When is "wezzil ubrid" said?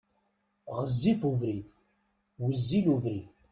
2.41-3.27